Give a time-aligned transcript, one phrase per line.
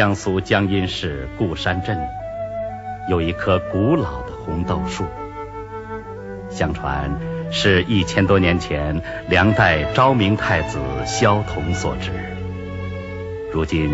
[0.00, 1.94] 江苏江阴市固山镇，
[3.10, 5.04] 有一棵古老的红豆树。
[6.48, 7.20] 相传
[7.52, 12.12] 是一千多年前梁代昭明太子萧统所植。
[13.52, 13.90] 如今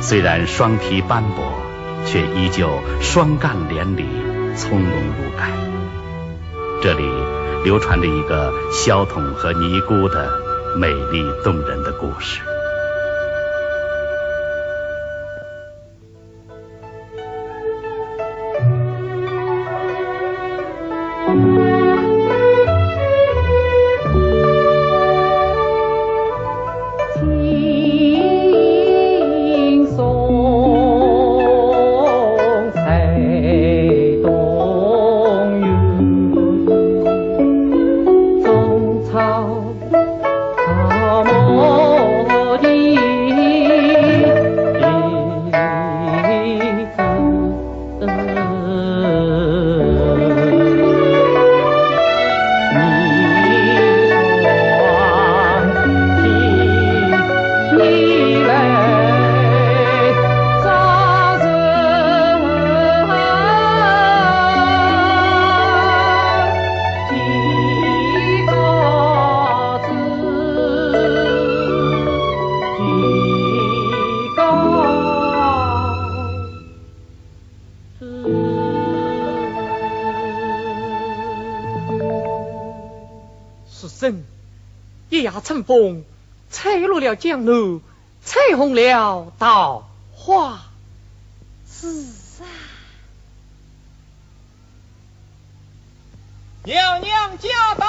[0.00, 1.60] 虽然双皮斑驳，
[2.06, 4.06] 却依旧双干连理，
[4.54, 5.50] 葱茏如盖。
[6.80, 7.02] 这里
[7.64, 10.30] 流传着一个萧统和尼姑的
[10.76, 12.42] 美丽动人的故事。
[87.08, 87.80] 了江路，
[88.22, 90.60] 吹红了桃花
[91.66, 91.88] 枝
[92.40, 92.44] 啊！
[96.64, 97.86] 娘娘驾到！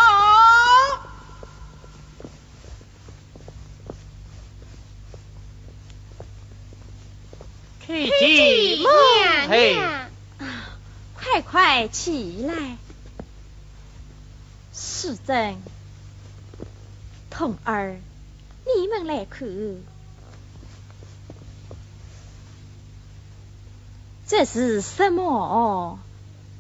[7.86, 10.10] 开进娘娘，
[11.14, 12.78] 快快起来，
[14.74, 15.62] 世珍。
[17.30, 18.00] 童儿，
[18.78, 19.48] 你们来看，
[24.28, 26.00] 这是什么？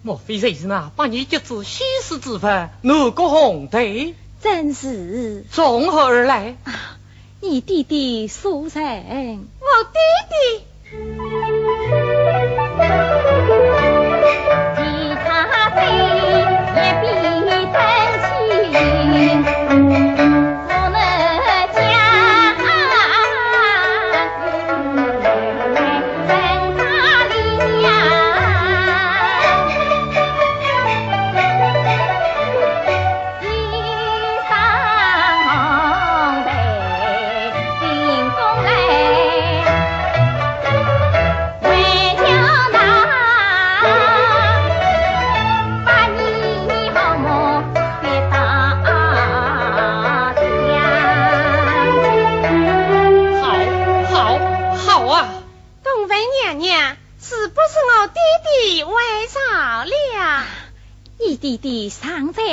[0.02, 4.16] 莫非这是那把你接至西施之分那个红队？
[4.42, 5.46] 真是。
[5.52, 6.56] 从何而来？
[7.42, 8.81] 你弟弟苏成。
[8.81, 10.00] 我弟
[10.30, 10.64] 弟。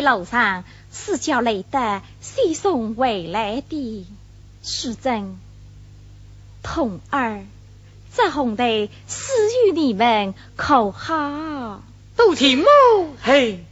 [0.03, 4.07] 楼上是叫雷德先送回来的，
[4.63, 5.37] 淑珍、
[6.63, 7.45] 童儿，
[8.15, 8.65] 这红豆
[9.07, 9.33] 赐
[9.69, 11.83] 予你们可好？
[12.17, 12.65] 都听母
[13.21, 13.63] 嘿，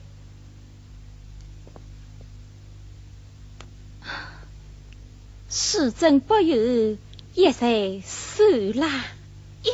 [5.49, 6.99] 淑珍不由
[7.32, 8.44] 也在受
[8.79, 8.87] 啦。
[9.62, 9.73] 呀，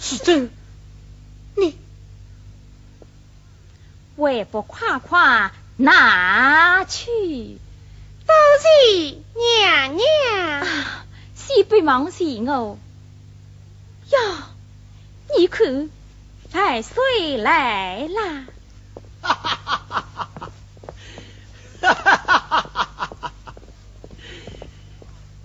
[0.00, 0.50] 淑珍，
[4.16, 5.50] 还不快快？
[5.76, 7.58] 拿去，
[8.26, 10.66] 多谢娘娘。
[11.34, 12.78] 先别忙谢我。
[14.10, 14.18] 哟，
[15.36, 15.90] 你看，
[16.52, 18.44] 太岁来啦！
[19.20, 20.50] 哈哈哈哈哈！
[21.82, 23.32] 哈哈哈哈哈！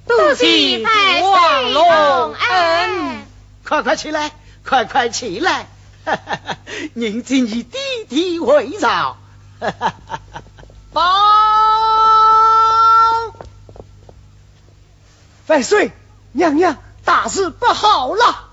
[0.06, 3.26] 多谢太岁隆恩。
[3.66, 4.32] 快快起来，
[4.64, 5.68] 快快起来！
[6.16, 6.58] 哈哈！
[6.94, 7.78] 您今以弟
[8.08, 9.18] 弟为照。
[9.60, 10.22] 哈哈哈！
[10.92, 11.04] 报，
[15.48, 15.92] 万岁！
[16.32, 18.50] 娘娘，大事不好了！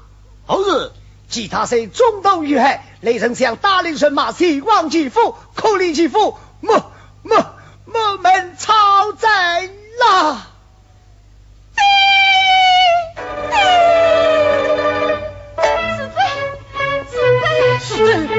[0.47, 0.93] 猴子？
[1.29, 2.85] 其他谁中刀遇害？
[3.01, 6.93] 雷丞相大令神马希望其父，可怜其父，莫
[7.23, 7.47] 莫
[7.85, 9.71] 莫门超载
[10.01, 10.47] 了！
[17.97, 18.36] Thank you.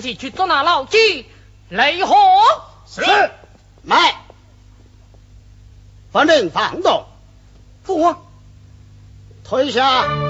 [0.00, 1.26] 随我去捉拿老鸡
[1.68, 2.14] 雷火。
[2.88, 3.02] 是。
[3.82, 4.16] 来，
[6.12, 7.06] 把人放动。
[7.84, 8.18] 父王，
[9.44, 10.25] 退下。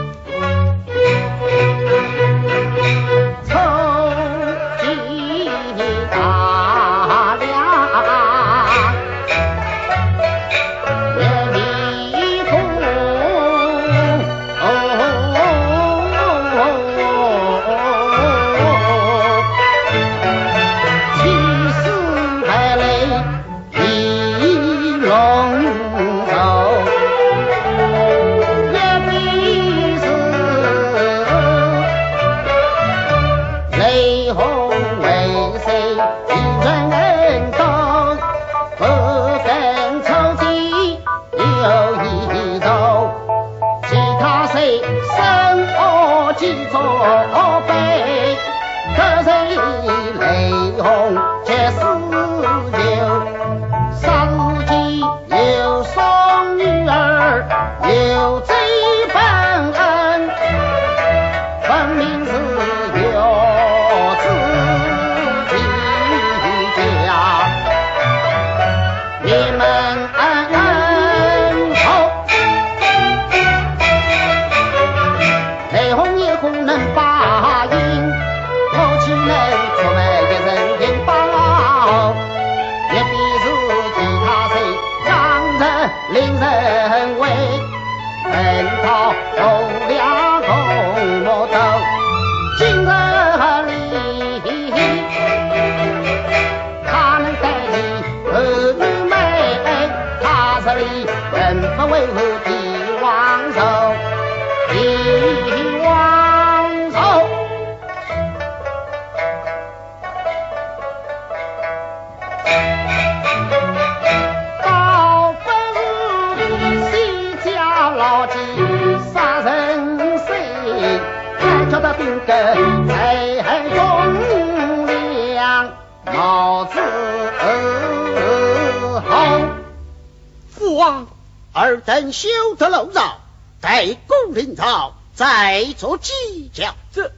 [131.75, 133.21] 等休得楼绕，
[133.61, 136.13] 待公领朝，再做计
[136.53, 136.77] 较。
[136.93, 137.13] 这，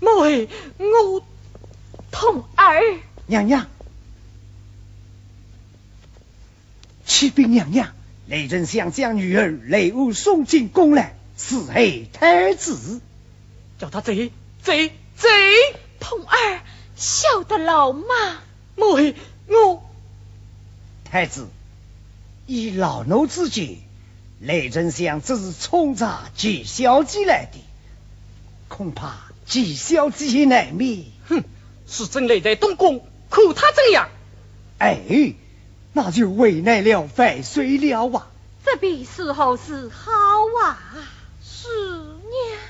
[0.00, 0.48] 妹，
[0.78, 1.22] 我
[2.10, 2.80] 童儿。
[3.26, 3.66] 娘娘，
[7.06, 7.92] 启禀娘娘，
[8.26, 13.00] 雷震想将女儿雷武送进宫来，伺候太子，
[13.78, 15.28] 叫他贼贼贼，
[16.00, 16.62] 童儿。
[17.00, 18.04] 晓得了吗？
[18.76, 19.14] 妹，
[19.46, 19.82] 我
[21.02, 21.48] 太子
[22.46, 23.78] 以老奴之见，
[24.38, 27.58] 雷丞相只是冲着纪小姐来的，
[28.68, 31.04] 恐怕纪小姐难免。
[31.26, 31.42] 哼，
[31.88, 34.10] 是真雷在东宫，可他怎样？
[34.78, 35.32] 哎，
[35.94, 38.28] 那就为难了万岁了啊！
[38.62, 40.12] 这必是好是好
[40.62, 40.78] 啊，
[41.42, 41.66] 是
[41.96, 42.60] 娘。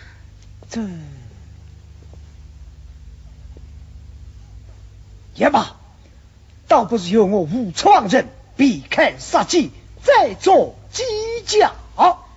[0.71, 0.81] 这。
[5.41, 5.75] 也罢，
[6.69, 8.29] 倒不是由我武创人
[8.59, 9.71] 避开杀机，
[10.05, 11.03] 再做计
[11.47, 11.75] 较。
[11.95, 12.29] 好，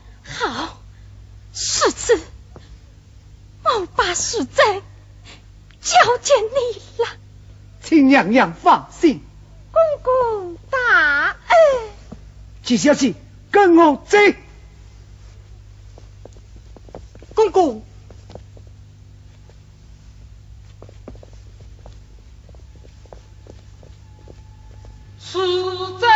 [1.53, 2.17] 世子，
[3.65, 4.81] 我把实在
[5.81, 7.09] 交见你了，
[7.81, 9.21] 请娘娘放心。
[9.73, 11.89] 公公大恩，
[12.63, 13.15] 季小姐，
[13.51, 14.17] 跟我走。
[17.35, 17.83] 公公。
[25.33, 25.39] 自
[25.99, 26.12] 在。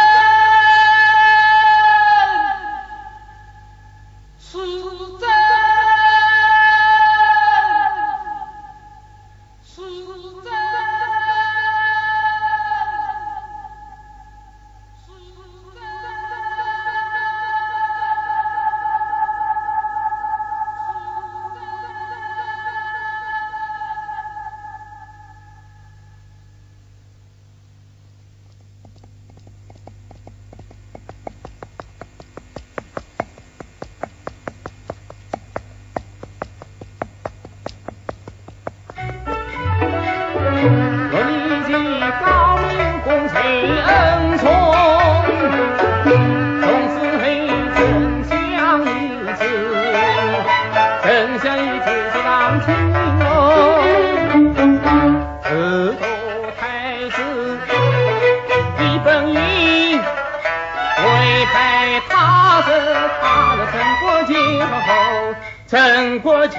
[65.70, 66.58] 陈国舅，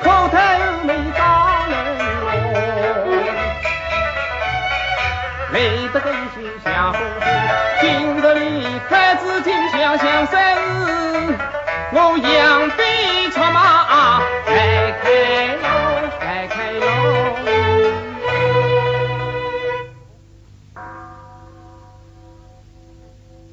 [0.00, 0.38] 口头
[0.84, 1.74] 没大人
[2.20, 2.30] 容，
[5.52, 7.00] 累得个心下红
[7.80, 10.40] 今日里太子金香香生
[11.26, 11.36] 日，
[11.90, 12.78] 我养兵
[13.32, 15.10] 出马来开
[15.56, 15.66] 喽，
[16.20, 16.84] 来开喽。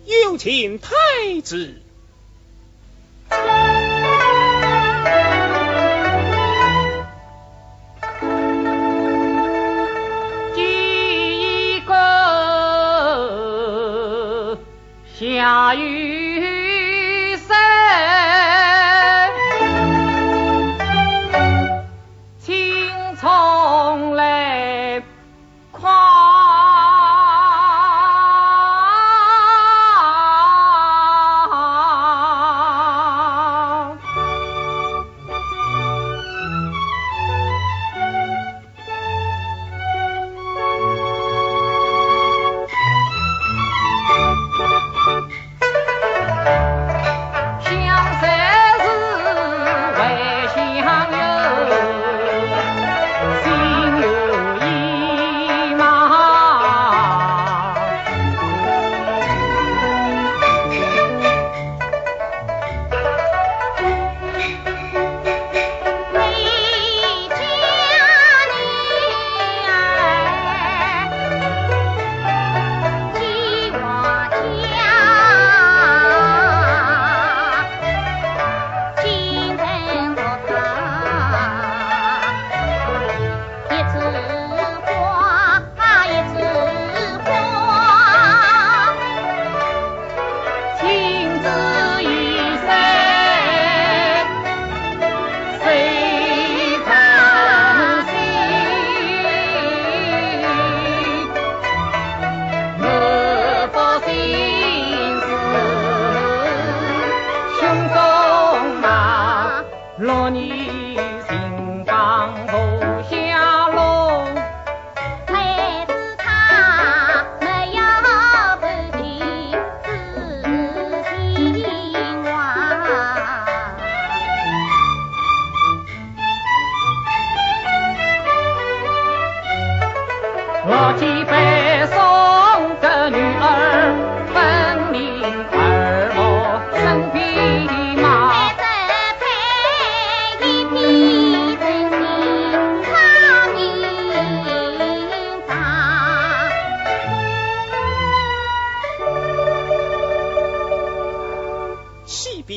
[0.06, 0.92] 有请太
[1.44, 1.77] 子。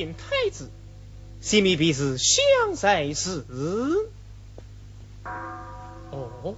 [0.00, 0.70] 启禀太子，
[1.42, 3.44] 西米必是相在时。
[6.10, 6.54] 哦，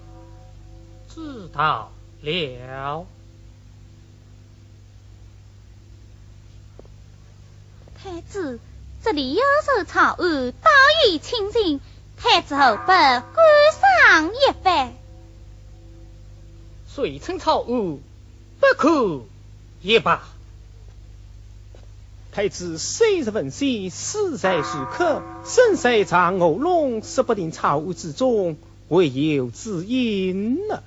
[1.12, 3.06] 知道了。
[8.00, 8.60] 太子，
[9.02, 10.70] 这里有首草案，道
[11.08, 11.80] 义清净，
[12.16, 13.24] 太子后不观
[14.06, 14.92] 赏一番。
[16.86, 17.98] 遂称草案，
[18.60, 19.22] 不可
[19.80, 20.31] 也罢。
[22.34, 28.56] 太子虽是文心，死在时刻，身在长卧龙，说不定草屋之中
[28.88, 30.82] 会有知音呢。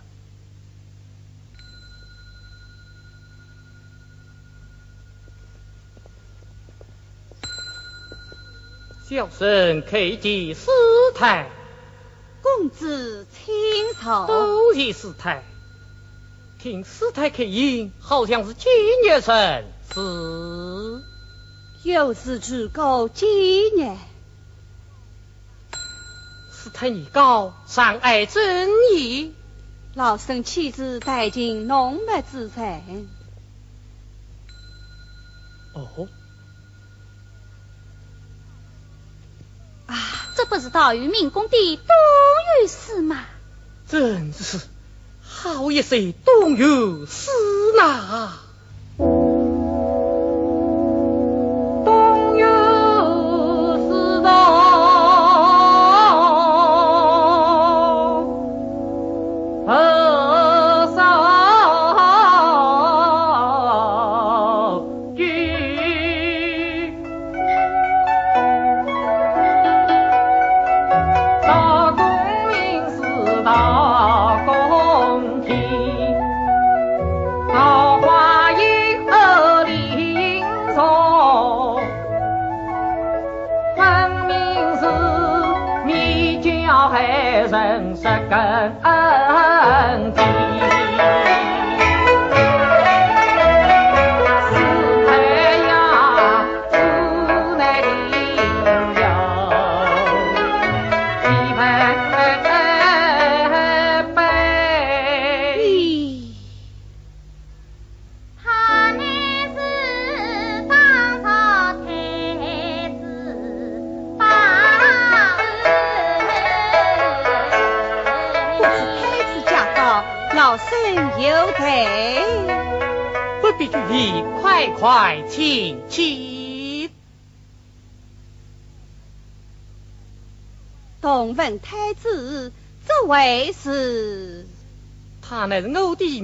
[9.08, 10.72] 小生叩见师
[11.14, 11.48] 太，
[12.42, 13.54] 公子请
[14.04, 14.26] 坐。
[14.26, 15.44] 多谢师太。
[16.60, 18.72] 听师太口音，好像是今
[19.08, 21.15] 日生是。
[21.94, 23.28] 有事只告今
[23.78, 23.96] 日。
[26.52, 29.36] 师太你高，尚爱尊义。
[29.94, 33.08] 老身妻子带进浓墨之臣，
[35.74, 36.08] 哦，
[39.86, 39.96] 啊，
[40.36, 41.86] 这不是道于明宫的东
[42.64, 43.26] 御史吗？
[43.88, 44.60] 真是
[45.22, 47.30] 好一首东游诗
[47.78, 48.40] 呐。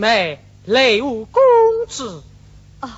[0.01, 1.43] 妹雷武公
[1.87, 2.23] 子。
[2.79, 2.89] 哦，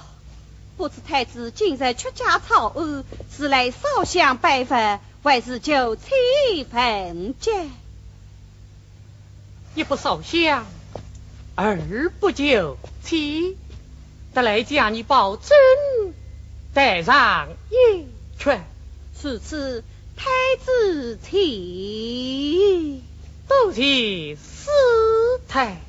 [0.78, 6.08] 不知太子今日出家草庵，是来烧香拜佛，还是就餐
[6.72, 7.52] 焚节？
[9.76, 10.66] 一不烧香，
[11.56, 13.20] 二不就餐。
[14.34, 15.50] 得来将你保证
[16.74, 18.06] 带上一
[18.40, 18.64] 圈，
[19.14, 19.84] 此次
[20.16, 20.30] 太
[20.64, 23.04] 子请，
[23.50, 24.70] 都是师
[25.50, 25.82] 太。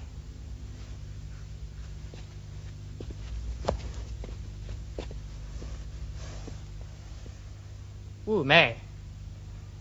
[8.27, 8.79] 五妹，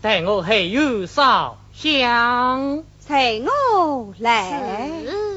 [0.02, 5.33] 待我还有烧香，随我来。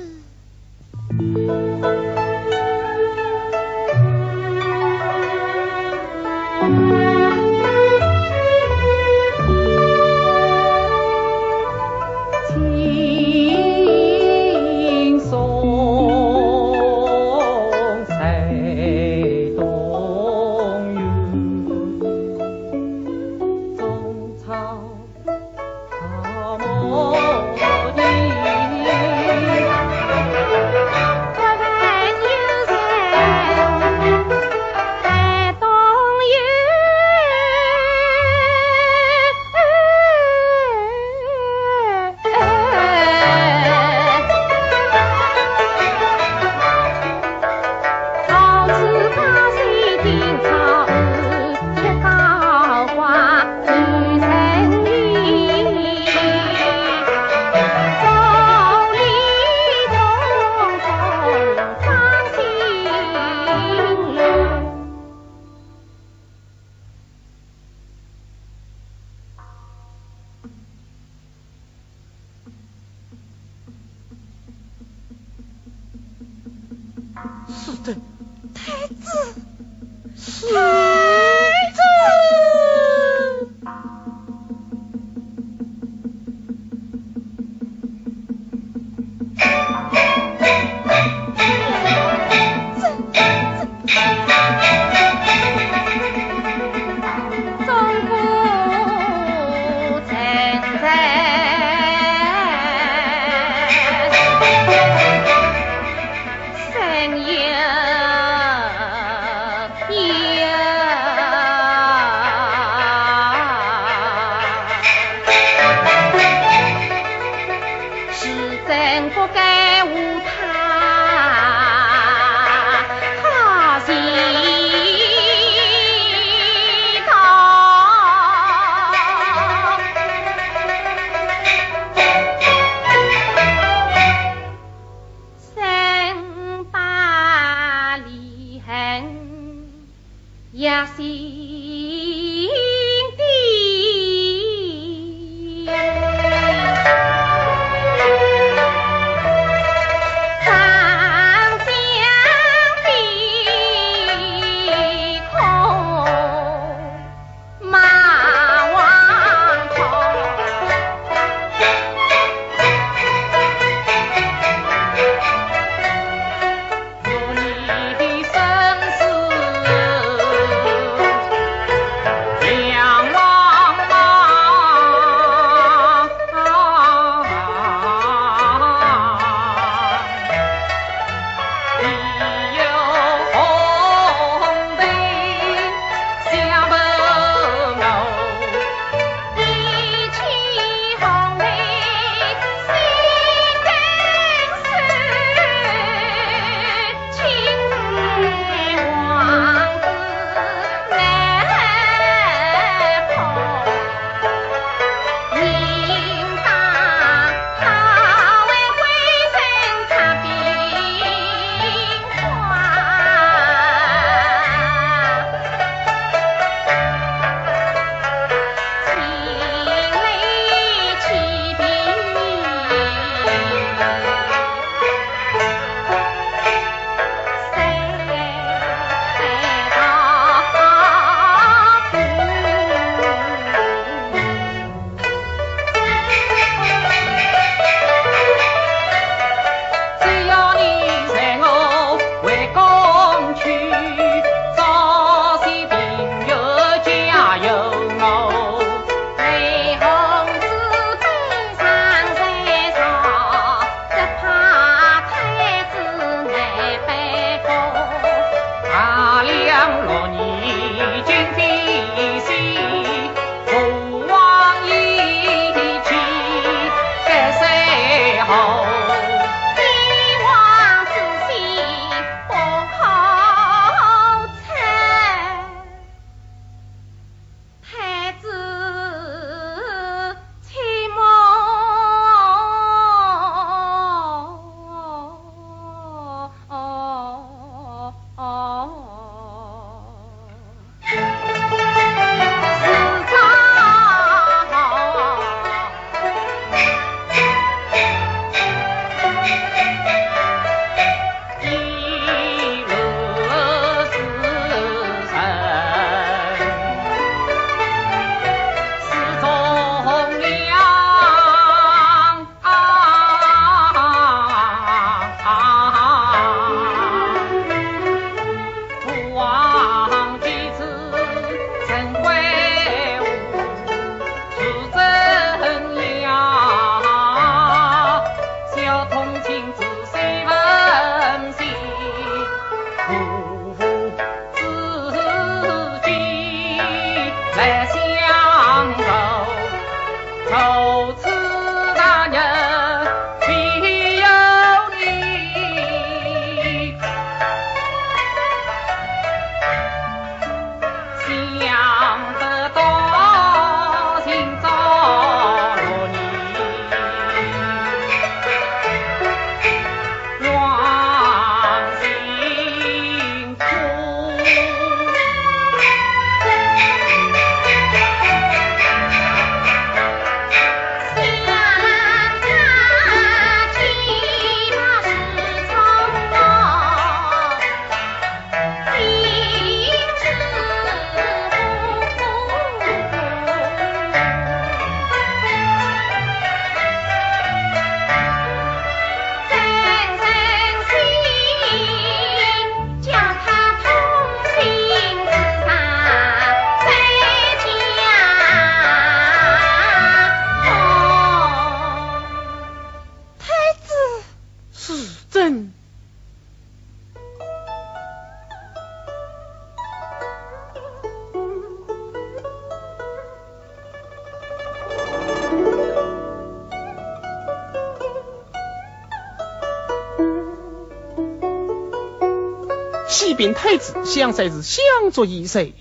[423.88, 425.54] 太子，相赛是相作一谁？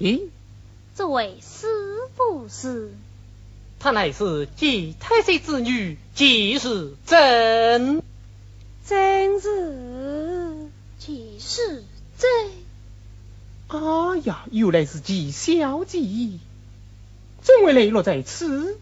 [0.97, 1.69] 这位师
[2.17, 2.91] 傅是？
[3.79, 8.03] 她乃是季太岁之女，季氏真。
[8.85, 11.85] 真是季氏
[12.19, 12.51] 真。
[13.69, 16.01] 哎呀，原来是季小姐，
[17.43, 18.77] 怎会泪落在此？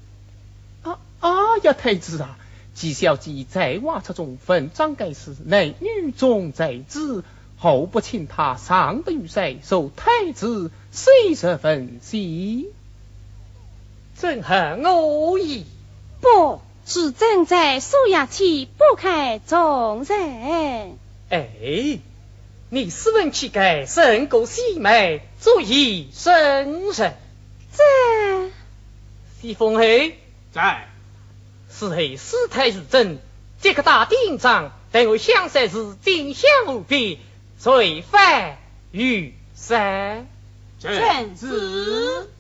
[0.83, 2.39] 啊啊呀，太子啊！
[2.75, 7.25] 季小姐在外出中分章盖世，男女中在子，
[7.65, 12.69] 后不请他上得御膳，受太子谁十分喜？
[14.15, 15.65] 怎何恶意？
[16.21, 20.99] 不是正在苏衙去不开众人。
[21.31, 21.99] 哎。
[22.69, 27.17] 你斯文气概，胜过细妹，足以胜人。
[27.73, 27.85] 在。
[29.41, 30.19] 西风黑
[30.53, 30.89] 在。
[31.71, 33.21] 是黑师太如真，
[33.63, 37.21] 这个大定章，待我相赛时丁香无比，
[37.65, 38.59] 罪犯
[38.93, 40.29] 于三
[40.79, 42.34] 臣子。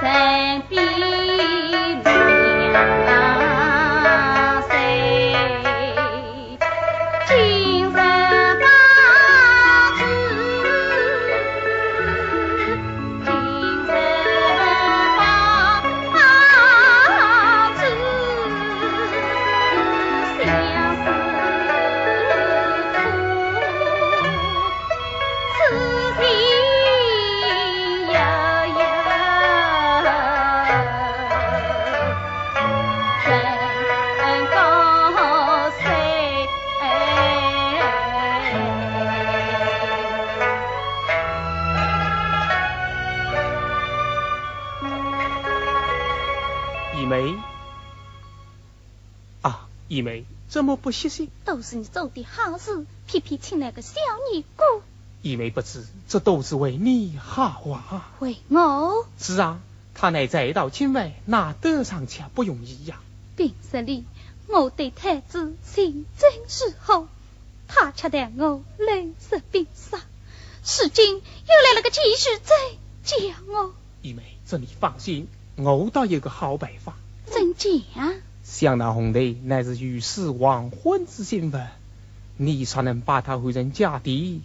[0.00, 0.49] 是。
[50.00, 51.28] 姨妹怎么不歇息？
[51.44, 54.00] 都是你做的好事，偏偏请来个小
[54.32, 54.82] 尼姑。
[55.20, 58.10] 姨妹不知，这都是为你好啊。
[58.20, 59.06] 为我？
[59.18, 59.60] 是啊，
[59.94, 62.98] 他乃再到京外，那得上去不容易呀。
[63.36, 64.06] 平日里
[64.46, 67.06] 我对太子心真是好，
[67.68, 69.98] 他却待我冷色冰杀。
[69.98, 71.20] 如今又
[71.68, 72.54] 来了个继续在
[73.04, 73.74] 教我。
[74.00, 76.94] 姨妹，这你放心，我倒有个好办法。
[77.26, 78.14] 怎讲？
[78.50, 81.68] 想那红队乃是与世亡婚之新闻，
[82.36, 84.42] 你才能把他换成家弟。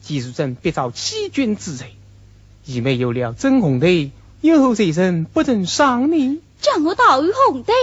[0.00, 1.94] 季淑珍必遭欺君之罪，
[2.64, 6.40] 已没有了真红队，以后谁人不曾伤你？
[6.62, 7.74] 将我打于红队，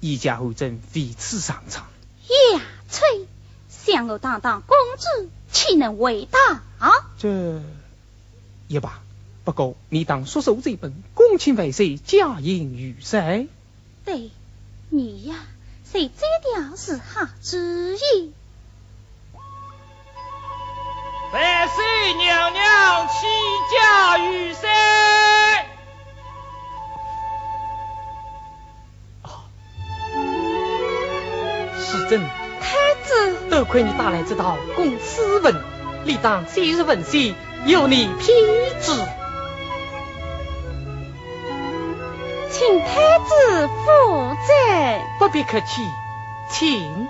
[0.00, 1.84] 一家后真为此上场。
[2.26, 3.26] 呀吹，
[3.68, 6.62] 想我当当公主，岂能为大？
[7.18, 7.62] 这
[8.66, 9.00] 也罢，
[9.44, 13.46] 不过你当束手这本，恭请万岁加印御赛。
[14.04, 14.30] 对，
[14.88, 15.34] 你呀，
[15.84, 18.32] 谁摘掉是好主意。
[21.32, 23.26] 万岁娘娘起
[23.74, 25.66] 驾御赛。
[31.78, 32.20] 是真。
[32.60, 35.54] 太子，多亏你带来这道公司文，
[36.04, 37.34] 理当昔日文信
[37.66, 38.26] 由你批
[38.80, 39.25] 之。
[42.80, 44.52] 太子负责。
[45.18, 45.92] 不必客气，
[46.48, 47.08] 请。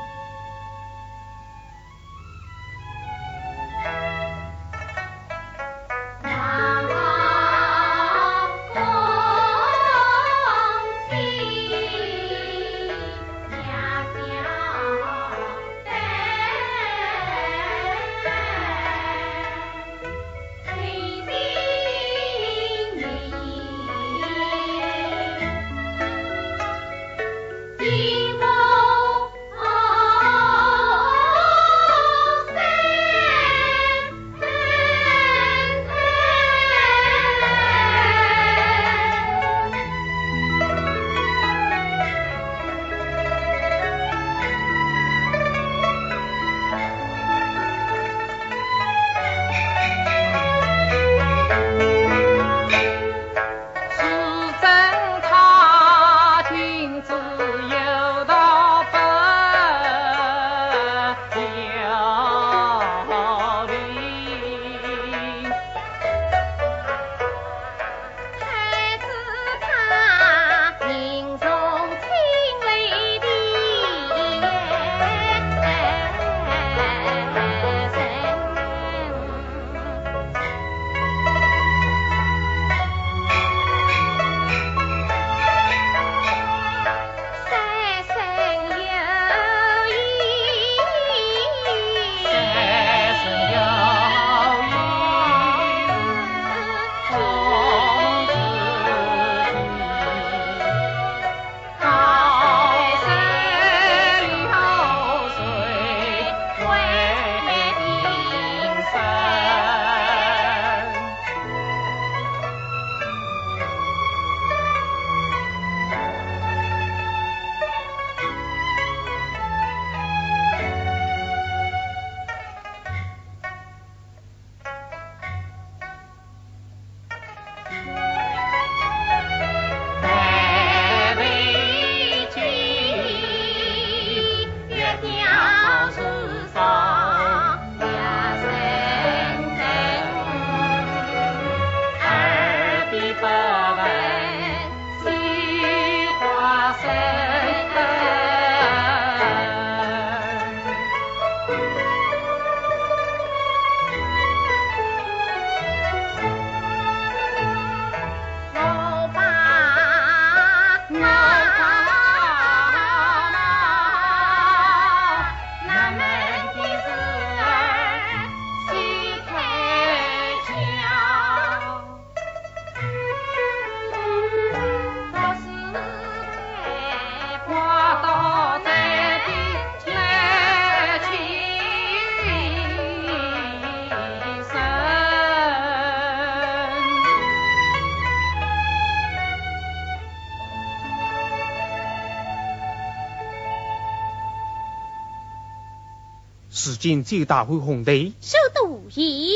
[196.76, 199.32] 如今只有大会红队，收徒意。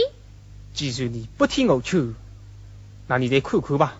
[0.75, 2.15] 既然你不听我劝，
[3.07, 3.99] 那你再看看吧。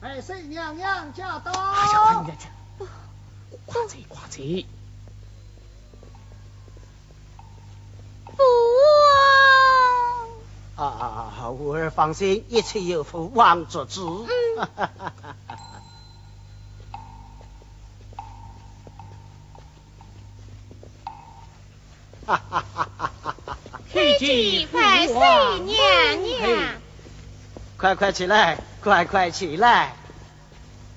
[0.00, 1.50] 百岁娘娘驾到！
[1.50, 2.38] 哎呀，快点，
[3.66, 4.38] 快走，快走！
[8.36, 8.42] 父
[10.76, 10.86] 王！
[10.86, 14.24] 啊，吾儿放心，一切有父王做主。
[14.28, 14.30] 嗯。
[22.24, 23.58] 哈哈哈哈哈哈！
[23.92, 25.14] 谢谢百岁
[25.60, 26.80] 娘娘。
[27.76, 29.94] 快快起来，快快起来！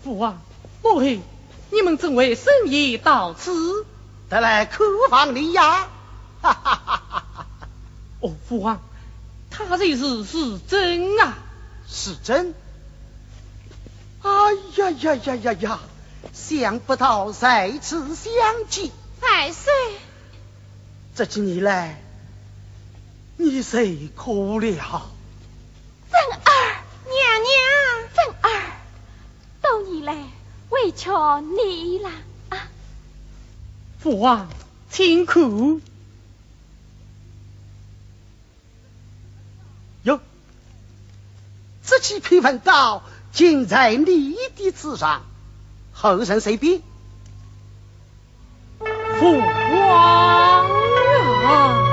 [0.03, 0.41] 父王，
[0.81, 3.85] 母后，你们怎为深夜到此？
[4.27, 5.87] 得来客房里呀！
[6.41, 7.47] 哈哈哈哈哈！
[8.21, 8.81] 哦，父王，
[9.51, 11.37] 他这是是真啊？
[11.87, 12.55] 是真？
[14.21, 14.29] 哎
[14.77, 15.79] 呀呀呀呀呀！
[16.33, 18.33] 想不到再次相
[18.67, 18.89] 见。
[19.21, 19.71] 太岁，
[21.15, 22.01] 这几年来，
[23.37, 24.67] 你谁哭了？
[26.11, 26.51] 真儿，
[27.05, 27.53] 娘娘，
[28.15, 28.51] 真儿，
[29.61, 30.03] 多年
[30.75, 32.09] 来委屈你了
[32.49, 32.67] 啊！
[33.99, 34.49] 父王，
[34.89, 35.79] 请苦。
[40.03, 40.19] 哟，
[41.83, 45.23] 这几篇文稿尽在你的纸上，
[45.93, 46.83] 后人随笔。
[48.79, 50.69] 父王
[51.45, 51.84] 啊！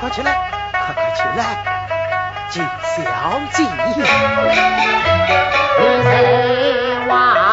[0.00, 0.32] 快起来，
[0.72, 1.62] 快快起来，
[2.48, 3.02] 金小
[3.52, 3.62] 姐。
[3.64, 3.92] 你
[6.02, 7.49] 是王。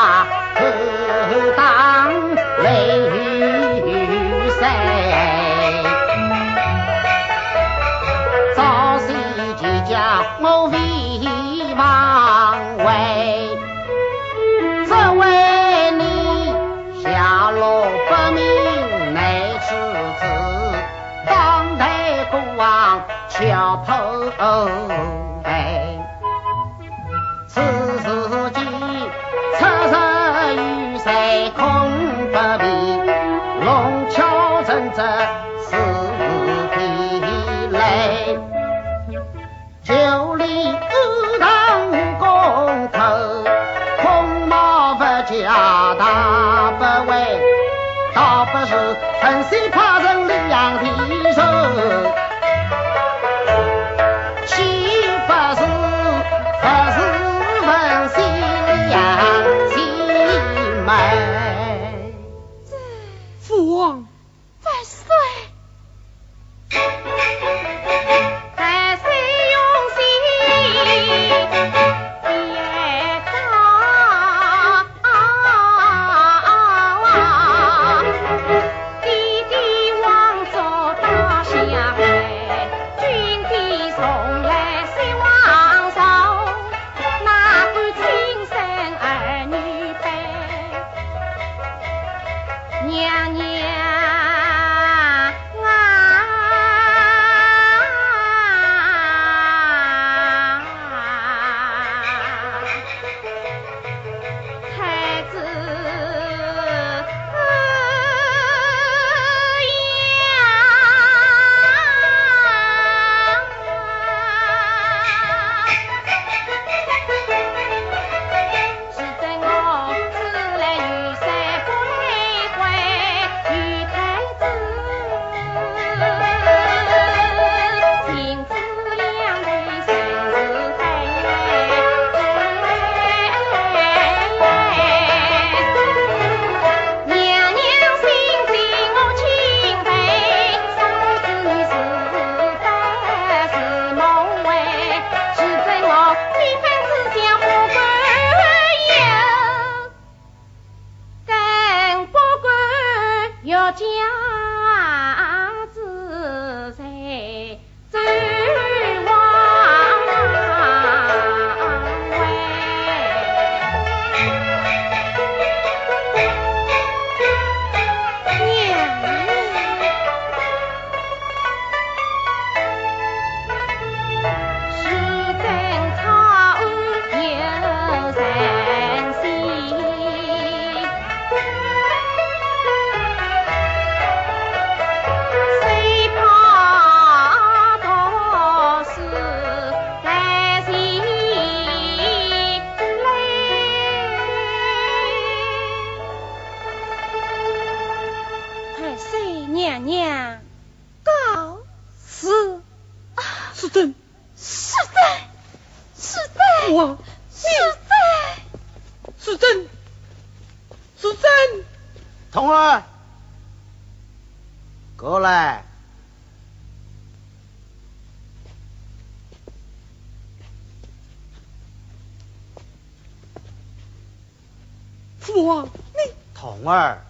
[226.71, 227.05] 儿，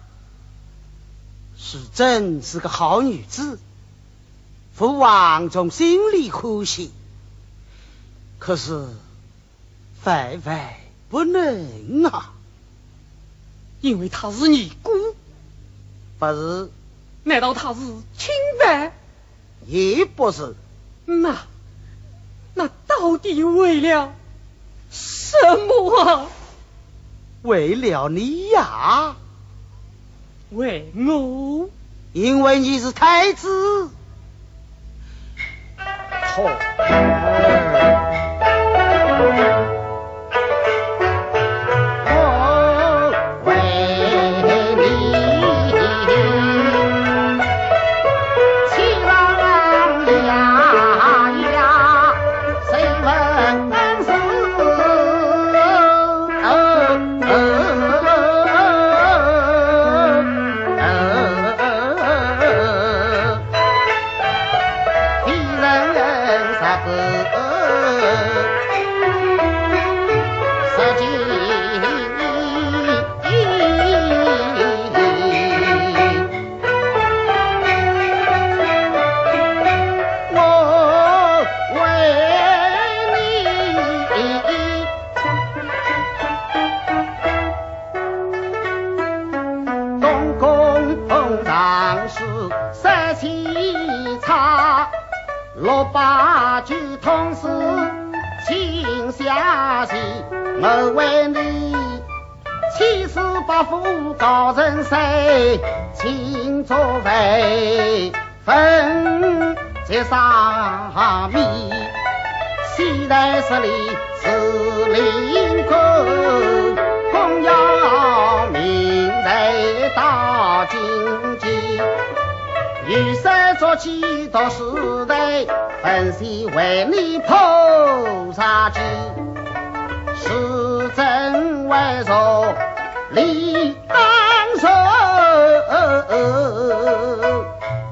[1.56, 3.58] 是真是个好女子，
[4.74, 6.92] 父王从心里欢喜。
[8.38, 8.86] 可是，
[10.04, 10.74] 万万
[11.08, 12.32] 不能啊！
[13.80, 14.92] 因为她是你姑，
[16.18, 16.70] 不是，
[17.24, 17.80] 难道她是
[18.16, 18.92] 清白？
[19.66, 20.54] 也不是。
[21.04, 21.36] 那，
[22.54, 24.12] 那到底为了
[24.90, 25.36] 什
[25.66, 26.26] 么啊？
[27.42, 29.16] 为了你呀，
[30.50, 31.68] 为我，
[32.12, 33.90] 因为你是太子。
[36.34, 36.46] 童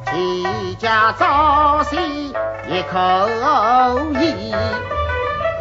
[0.07, 2.99] 齐家早死一口
[4.21, 4.53] 意，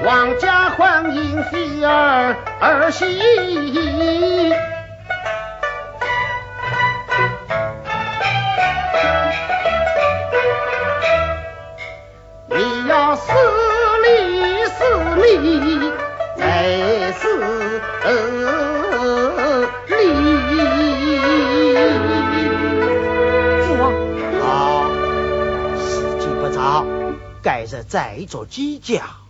[0.03, 3.05] 王家欢迎妃儿儿媳。
[12.47, 13.31] 你要死
[14.03, 14.83] 里死
[15.21, 15.84] 里。
[27.45, 29.24] 盖着窄座机架。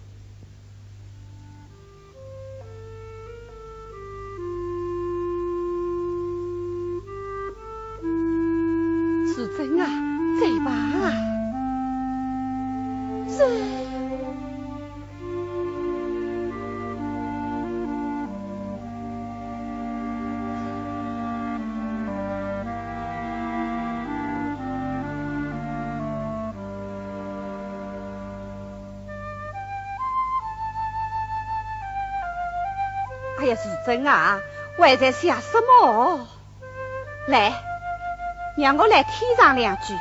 [33.85, 34.41] 真啊，
[34.77, 36.27] 还在想什么？
[37.27, 37.53] 来，
[38.57, 39.93] 让我来添上两句。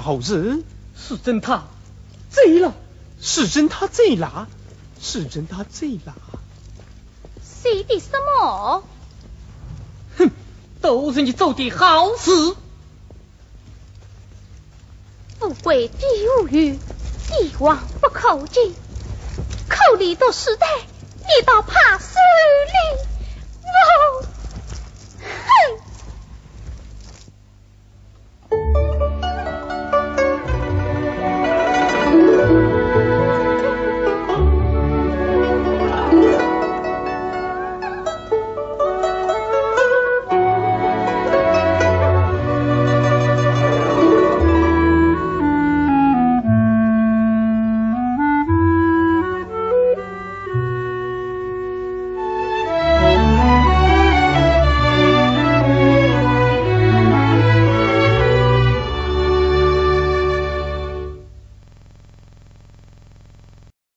[0.00, 0.64] 好人，
[0.96, 1.64] 是真他
[2.30, 2.74] 贼了，
[3.20, 4.48] 是真他贼了，
[5.00, 6.14] 是真他贼了。
[7.42, 8.84] 谁的什么？
[10.18, 10.30] 哼，
[10.80, 12.56] 都是你做的好事。
[15.40, 16.04] 富贵必
[16.40, 18.74] 无余，帝王不可进，
[19.68, 20.66] 口里多时代，
[21.18, 23.03] 你倒怕受理我？